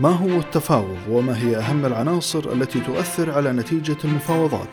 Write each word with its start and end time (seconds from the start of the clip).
ما 0.00 0.08
هو 0.08 0.38
التفاوض 0.38 0.98
وما 1.10 1.38
هي 1.38 1.56
أهم 1.56 1.86
العناصر 1.86 2.52
التي 2.52 2.80
تؤثر 2.80 3.30
على 3.30 3.52
نتيجة 3.52 3.96
المفاوضات؟ 4.04 4.68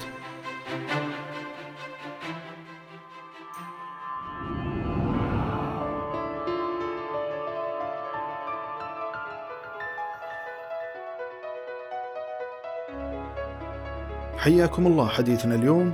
حياكم 14.37 14.87
الله 14.87 15.07
حديثنا 15.07 15.55
اليوم 15.55 15.93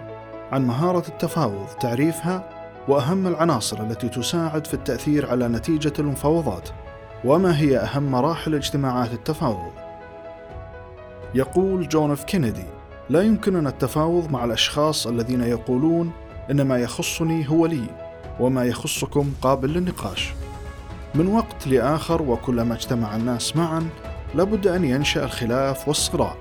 عن 0.52 0.68
مهارة 0.68 1.08
التفاوض 1.08 1.68
تعريفها 1.68 2.50
وأهم 2.88 3.28
العناصر 3.28 3.84
التي 3.84 4.10
تساعد 4.10 4.68
في 4.68 4.74
التأثير 4.74 5.30
على 5.30 5.48
نتيجة 5.48 5.94
المفاوضات 6.00 6.70
وما 7.26 7.58
هي 7.60 7.78
أهم 7.78 8.12
مراحل 8.12 8.56
اجتماعات 8.56 9.14
التفاوض؟ 9.14 9.72
يقول 11.36 11.88
جون 11.88 12.12
اف 12.12 12.24
كينيدي 12.24 12.66
لا 13.10 13.22
يمكننا 13.22 13.70
التفاوض 13.70 14.32
مع 14.32 14.46
الأشخاص 14.46 15.08
الذين 15.08 15.42
يقولون 15.42 16.12
إن 16.52 16.62
ما 16.62 16.78
يخصني 16.78 17.50
هو 17.50 17.66
لي 17.66 17.84
وما 18.40 18.66
يخصكم 18.66 19.32
قابل 19.42 19.70
للنقاش. 19.74 20.34
من 21.16 21.28
وقت 21.28 21.68
لآخر 21.68 22.22
وكلما 22.22 22.74
اجتمع 22.74 23.16
الناس 23.16 23.56
معا 23.56 23.90
لابد 24.36 24.68
أن 24.68 24.86
ينشأ 24.86 25.24
الخلاف 25.24 25.88
والصراع 25.88 26.34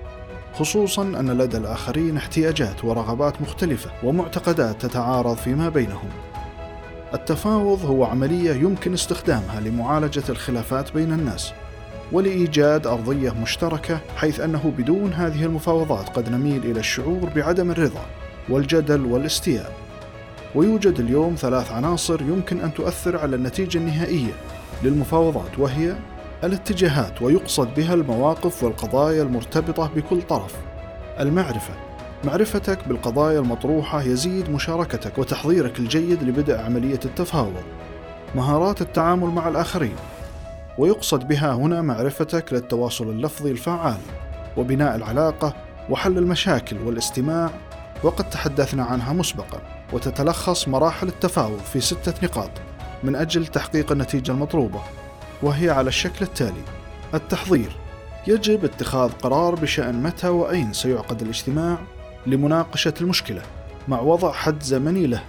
خصوصا 0.55 1.03
أن 1.03 1.31
لدى 1.31 1.57
الآخرين 1.57 2.17
احتياجات 2.17 2.85
ورغبات 2.85 3.43
مختلفة 3.43 3.91
ومعتقدات 4.05 4.83
تتعارض 4.83 5.37
فيما 5.37 5.69
بينهم. 5.69 6.09
التفاوض 7.15 7.85
هو 7.85 8.05
عملية 8.05 8.53
يمكن 8.53 8.93
استخدامها 8.93 9.61
لمعالجة 9.61 10.23
الخلافات 10.29 10.93
بين 10.93 11.13
الناس 11.13 11.53
ولإيجاد 12.13 12.87
أرضية 12.87 13.31
مشتركة 13.31 13.99
حيث 14.17 14.41
أنه 14.41 14.73
بدون 14.79 15.13
هذه 15.13 15.45
المفاوضات 15.45 16.09
قد 16.09 16.29
نميل 16.29 16.65
إلى 16.65 16.81
الشعور 16.81 17.29
بعدم 17.37 17.71
الرضا 17.71 18.07
والجدل 18.49 19.07
والاستياء. 19.07 19.73
ويوجد 20.55 21.01
اليوم 21.01 21.35
ثلاث 21.35 21.73
عناصر 21.73 22.23
يمكن 22.23 22.61
أن 22.61 22.75
تؤثر 22.75 23.17
على 23.17 23.37
النتيجة 23.37 23.79
النهائية 23.79 24.33
للمفاوضات 24.83 25.59
وهي 25.59 25.97
الاتجاهات 26.45 27.23
ويقصد 27.23 27.75
بها 27.75 27.95
المواقف 27.95 28.65
والقضايا 28.65 29.23
المرتبطة 29.23 29.91
بكل 29.97 30.23
طرف. 30.23 30.55
المعرفة 31.21 31.90
معرفتك 32.25 32.89
بالقضايا 32.89 33.39
المطروحة 33.39 34.03
يزيد 34.03 34.51
مشاركتك 34.51 35.19
وتحضيرك 35.19 35.79
الجيد 35.79 36.23
لبدء 36.23 36.59
عملية 36.59 37.01
التفاوض. 37.05 37.63
مهارات 38.35 38.83
التعامل 38.83 39.29
مع 39.29 39.49
الآخرين. 39.49 39.97
ويقصد 40.79 41.29
بها 41.29 41.55
هنا 41.55 41.83
معرفتك 41.83 42.53
للتواصل 42.53 43.11
اللفظي 43.11 43.51
الفعال 43.51 43.99
وبناء 44.57 44.97
العلاقة 44.97 45.55
وحل 45.91 46.19
المشاكل 46.19 46.77
والاستماع. 46.79 47.51
وقد 48.03 48.31
تحدثنا 48.31 48.85
عنها 48.85 49.13
مسبقا 49.13 49.61
وتتلخص 49.93 50.69
مراحل 50.69 51.09
التفاوض 51.09 51.59
في 51.59 51.81
ستة 51.81 52.15
نقاط 52.23 52.51
من 53.03 53.17
أجل 53.17 53.47
تحقيق 53.47 53.93
النتيجة 53.93 54.33
المطلوبة 54.33 54.81
وهي 55.43 55.71
على 55.71 55.89
الشكل 55.89 56.25
التالي. 56.25 56.63
التحضير. 57.15 57.77
يجب 58.27 58.65
اتخاذ 58.65 59.11
قرار 59.11 59.55
بشأن 59.55 60.03
متى 60.03 60.29
وأين 60.29 60.73
سيعقد 60.73 61.23
الاجتماع. 61.23 61.79
لمناقشة 62.27 62.95
المشكلة 63.01 63.43
مع 63.89 64.01
وضع 64.01 64.33
حد 64.33 64.63
زمني 64.63 65.07
له. 65.07 65.23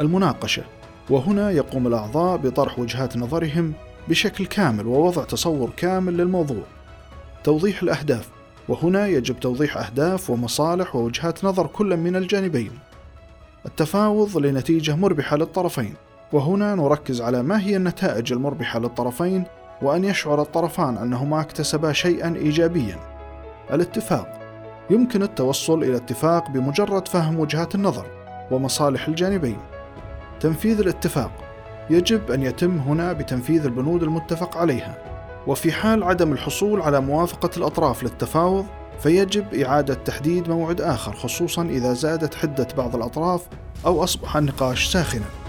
المناقشة 0.00 0.62
وهنا 1.10 1.50
يقوم 1.50 1.86
الأعضاء 1.86 2.36
بطرح 2.36 2.78
وجهات 2.78 3.16
نظرهم 3.16 3.72
بشكل 4.08 4.46
كامل 4.46 4.86
ووضع 4.86 5.24
تصور 5.24 5.70
كامل 5.76 6.16
للموضوع. 6.16 6.62
توضيح 7.44 7.82
الأهداف 7.82 8.28
وهنا 8.68 9.06
يجب 9.06 9.40
توضيح 9.40 9.76
أهداف 9.76 10.30
ومصالح 10.30 10.96
ووجهات 10.96 11.44
نظر 11.44 11.66
كل 11.66 11.96
من 11.96 12.16
الجانبين. 12.16 12.70
التفاوض 13.66 14.38
لنتيجة 14.38 14.96
مربحة 14.96 15.36
للطرفين 15.36 15.94
وهنا 16.32 16.74
نركز 16.74 17.20
على 17.20 17.42
ما 17.42 17.60
هي 17.60 17.76
النتائج 17.76 18.32
المربحة 18.32 18.78
للطرفين 18.78 19.44
وأن 19.82 20.04
يشعر 20.04 20.42
الطرفان 20.42 20.96
أنهما 20.96 21.40
اكتسبا 21.40 21.92
شيئا 21.92 22.36
إيجابيا. 22.36 22.98
الاتفاق 23.72 24.39
يمكن 24.90 25.22
التوصل 25.22 25.82
إلى 25.82 25.96
اتفاق 25.96 26.50
بمجرد 26.50 27.08
فهم 27.08 27.40
وجهات 27.40 27.74
النظر 27.74 28.06
ومصالح 28.50 29.08
الجانبين. 29.08 29.58
تنفيذ 30.40 30.80
الاتفاق 30.80 31.30
يجب 31.90 32.30
أن 32.30 32.42
يتم 32.42 32.78
هنا 32.78 33.12
بتنفيذ 33.12 33.64
البنود 33.64 34.02
المتفق 34.02 34.56
عليها، 34.56 34.98
وفي 35.46 35.72
حال 35.72 36.04
عدم 36.04 36.32
الحصول 36.32 36.82
على 36.82 37.00
موافقة 37.00 37.50
الأطراف 37.56 38.02
للتفاوض 38.02 38.66
فيجب 39.00 39.54
إعادة 39.54 39.94
تحديد 39.94 40.48
موعد 40.48 40.80
آخر 40.80 41.12
خصوصا 41.12 41.62
إذا 41.62 41.92
زادت 41.92 42.34
حدة 42.34 42.68
بعض 42.76 42.96
الأطراف 42.96 43.46
أو 43.86 44.04
أصبح 44.04 44.36
النقاش 44.36 44.92
ساخنا. 44.92 45.39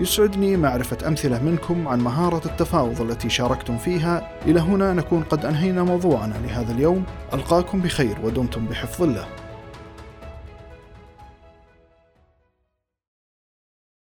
يسعدني 0.00 0.56
معرفة 0.56 1.08
أمثلة 1.08 1.42
منكم 1.42 1.88
عن 1.88 2.00
مهارة 2.00 2.46
التفاوض 2.46 3.00
التي 3.00 3.28
شاركتم 3.28 3.78
فيها. 3.78 4.30
إلى 4.46 4.60
هنا 4.60 4.92
نكون 4.92 5.22
قد 5.22 5.46
أنهينا 5.46 5.82
موضوعنا 5.82 6.34
لهذا 6.46 6.72
اليوم. 6.72 7.04
ألقاكم 7.34 7.80
بخير 7.80 8.18
ودمتم 8.22 8.66
بحفظ 8.66 9.02
الله. 9.02 9.26